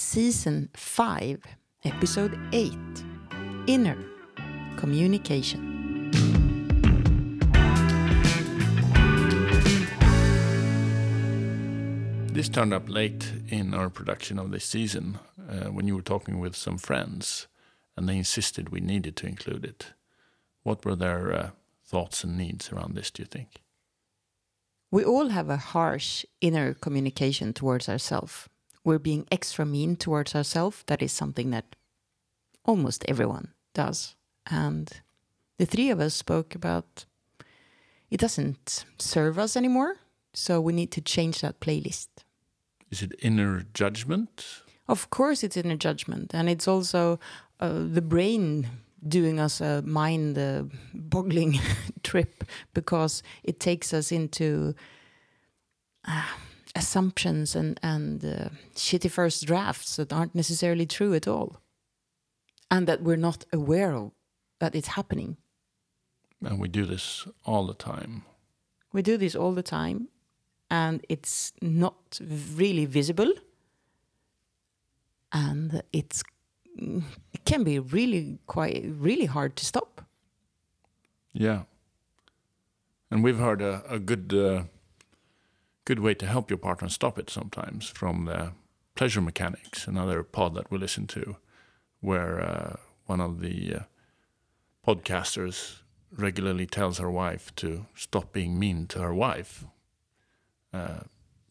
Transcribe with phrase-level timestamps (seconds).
[0.00, 1.42] Season 5,
[1.82, 2.72] Episode 8
[3.66, 3.98] Inner
[4.76, 6.12] Communication.
[12.32, 15.18] This turned up late in our production of this season
[15.50, 17.48] uh, when you were talking with some friends
[17.96, 19.94] and they insisted we needed to include it.
[20.62, 21.50] What were their uh,
[21.84, 23.62] thoughts and needs around this, do you think?
[24.92, 28.48] We all have a harsh inner communication towards ourselves.
[28.84, 30.82] We're being extra mean towards ourselves.
[30.86, 31.76] That is something that
[32.64, 34.14] almost everyone does.
[34.50, 34.90] And
[35.58, 37.04] the three of us spoke about
[38.10, 39.96] it doesn't serve us anymore.
[40.32, 42.08] So we need to change that playlist.
[42.90, 44.62] Is it inner judgment?
[44.88, 46.34] Of course, it's inner judgment.
[46.34, 47.18] And it's also
[47.60, 48.68] uh, the brain
[49.06, 51.60] doing us a mind uh, boggling
[52.02, 54.74] trip because it takes us into
[56.06, 56.24] uh,
[56.74, 61.60] assumptions and, and uh, shitty first drafts that aren't necessarily true at all.
[62.70, 64.12] And that we're not aware of
[64.58, 65.36] that it's happening.
[66.44, 68.22] And we do this all the time.
[68.92, 70.08] We do this all the time,
[70.70, 72.20] and it's not
[72.54, 73.32] really visible.
[75.32, 76.22] And it's
[76.76, 80.02] it can be really quite really hard to stop.
[81.32, 81.62] Yeah.
[83.10, 84.64] And we've heard a, a good uh,
[85.88, 88.52] good way to help your partner stop it sometimes from the
[88.94, 91.36] Pleasure Mechanics, another pod that we listen to,
[92.00, 93.80] where uh, one of the uh,
[94.86, 95.78] podcasters
[96.12, 99.64] regularly tells her wife to stop being mean to her wife,
[100.74, 101.04] uh,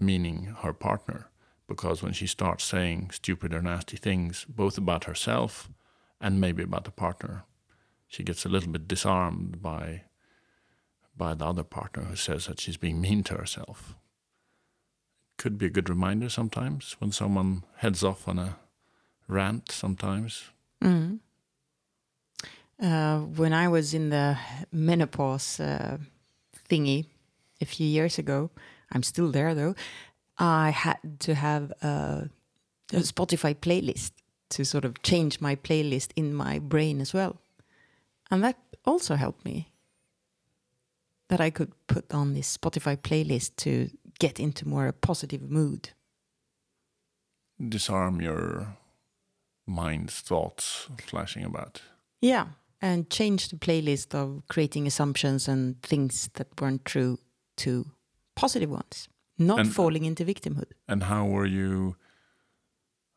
[0.00, 1.28] meaning her partner
[1.68, 5.68] because when she starts saying stupid or nasty things, both about herself
[6.22, 7.44] and maybe about the partner,
[8.08, 10.04] she gets a little bit disarmed by
[11.14, 13.94] by the other partner who says that she's being mean to herself.
[15.42, 18.58] Could be a good reminder sometimes when someone heads off on a
[19.26, 19.72] rant.
[19.72, 20.50] Sometimes.
[20.80, 21.18] Mm.
[22.80, 24.38] Uh, when I was in the
[24.70, 25.98] menopause uh,
[26.70, 27.06] thingy
[27.60, 28.50] a few years ago,
[28.92, 29.74] I'm still there though.
[30.38, 32.30] I had to have a,
[32.92, 34.12] a Spotify playlist
[34.50, 37.40] to sort of change my playlist in my brain as well.
[38.30, 39.72] And that also helped me.
[41.30, 45.90] That I could put on this Spotify playlist to get into more a positive mood.
[47.68, 48.76] Disarm your
[49.66, 51.82] mind's thoughts flashing about.
[52.20, 52.46] Yeah,
[52.80, 57.18] and change the playlist of creating assumptions and things that weren't true
[57.58, 57.86] to
[58.34, 59.08] positive ones
[59.38, 60.72] not And- uh, falling into victimhood.
[60.88, 61.96] And how were you?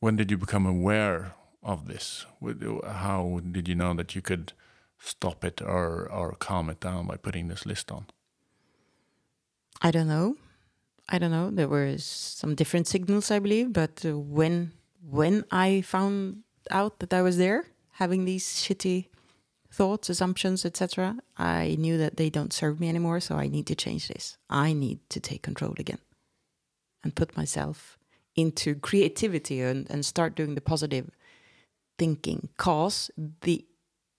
[0.00, 2.26] When did you become aware of this?
[2.84, 4.52] How did you know that you could
[4.98, 8.06] stop it or or calm it down by putting this list on?
[9.82, 10.36] I don't know.
[11.08, 11.50] I don't know.
[11.50, 14.72] There were some different signals, I believe, but uh, when
[15.08, 19.06] when I found out that I was there having these shitty
[19.70, 23.74] thoughts, assumptions, etc., I knew that they don't serve me anymore, so I need to
[23.74, 24.36] change this.
[24.50, 25.98] I need to take control again
[27.04, 27.98] and put myself
[28.34, 31.10] into creativity and, and start doing the positive
[31.98, 33.64] thinking cause the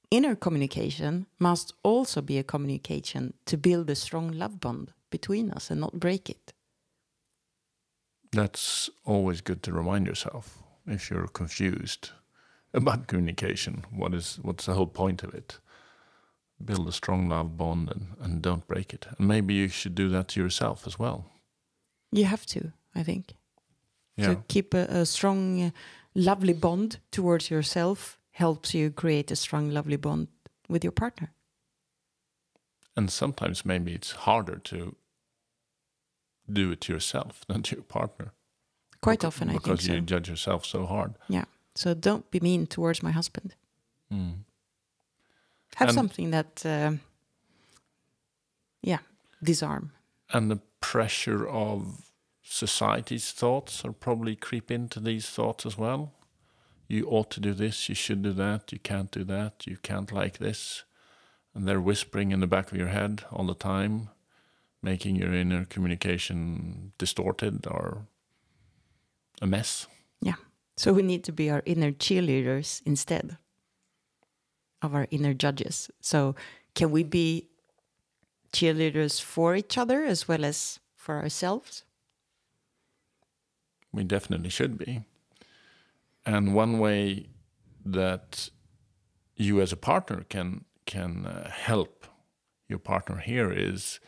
[0.10, 5.70] inner communication must also be a communication to build a strong love bond between us
[5.70, 6.54] and not break it.
[8.32, 12.12] That's always good to remind yourself if you're confused
[12.74, 13.86] about communication.
[13.92, 15.60] What is what's the whole point of it?
[16.64, 19.08] Build a strong love bond and, and don't break it.
[19.18, 21.26] And maybe you should do that to yourself as well.
[22.12, 23.36] You have to, I think.
[24.16, 24.34] Yeah.
[24.34, 25.70] To keep a, a strong, uh,
[26.16, 30.28] lovely bond towards yourself helps you create a strong, lovely bond
[30.68, 31.32] with your partner.
[32.96, 34.96] And sometimes maybe it's harder to
[36.52, 38.34] do it to yourself than to your partner.
[39.02, 39.94] Quite often, I think because so.
[39.94, 41.16] you judge yourself so hard.
[41.30, 41.46] Yeah.
[41.76, 43.54] So don't be mean towards my husband.
[44.12, 44.40] Mm.
[45.76, 46.94] Have And- something that, uh,
[48.82, 49.00] yeah,
[49.44, 49.92] disarm.
[50.34, 56.14] And the pressure of society's thoughts are probably creep into these thoughts as well.
[56.88, 60.12] You ought to do this, you should do that, you can't do that, you can't
[60.12, 60.84] like this.
[61.54, 64.10] And they're whispering in the back of your head all the time,
[64.88, 68.08] making your inner communication distorted or
[69.42, 69.88] a mess.
[70.22, 70.40] Yeah.
[70.78, 73.38] So we need to be our inner cheerleaders instead
[74.82, 75.92] of our inner judges.
[76.00, 76.36] So
[76.74, 77.50] can we be
[78.54, 81.84] cheerleaders for each other as well as for ourselves?
[83.92, 85.04] We definitely should be.
[86.26, 87.28] And one way
[87.86, 88.50] that
[89.36, 92.08] you as a partner can can uh, help
[92.70, 94.00] your partner here is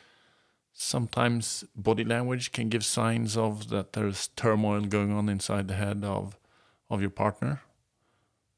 [0.81, 6.03] sometimes body language can give signs of that there's turmoil going on inside the head
[6.05, 6.37] of
[6.89, 7.61] of your partner.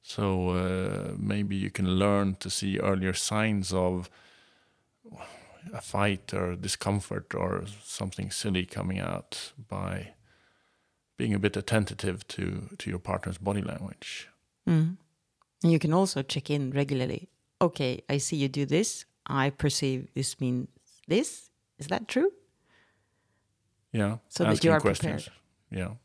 [0.04, 4.10] So uh, maybe you can learn to see earlier signs of
[5.74, 10.14] a fight or discomfort or something silly coming out by
[11.18, 14.30] being a bit attentive to, to your partner's body language.
[14.68, 14.98] Mm.
[15.64, 17.30] You can also check in regularly.
[17.62, 19.06] Okay, I see you do this.
[19.28, 20.68] I perceive this means
[21.08, 21.51] this.
[21.82, 22.32] Is that true?
[23.92, 24.18] Yeah.
[24.30, 25.28] So that you are prepared.
[25.70, 25.96] Yeah.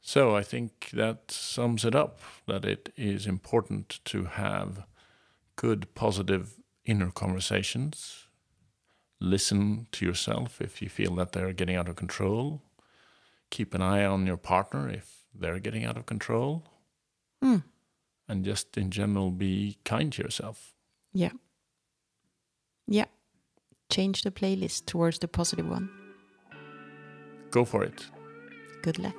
[0.00, 4.86] So I think that sums it up that it is important to have
[5.56, 6.54] good, positive
[6.84, 8.26] inner conversations.
[9.20, 12.62] Listen to yourself if you feel that they're getting out of control.
[13.50, 16.64] Keep an eye on your partner if they're getting out of control.
[17.42, 17.64] Mm.
[18.28, 20.74] And just in general, be kind to yourself.
[21.12, 21.32] Yeah.
[22.86, 23.06] Yeah.
[23.90, 25.88] Change the playlist towards the positive one.
[27.50, 28.06] Go for it.
[28.82, 29.14] Good luck.